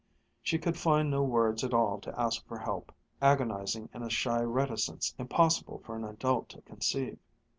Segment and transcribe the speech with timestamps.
[0.41, 4.41] She could find no words at all to ask for help, agonizing in a shy
[4.41, 7.19] reticence impossible for an adult to conceive.